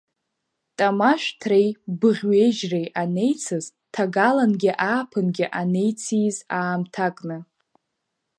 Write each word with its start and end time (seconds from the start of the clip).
Тамашәҭреи 0.77 1.69
быӷьҩежьреи 1.99 2.87
анеицыз, 3.01 3.65
ҭагалангьы 3.93 4.71
ааԥынгьы 4.89 5.45
анеициз 5.59 6.37
аамҭакны. 6.59 7.37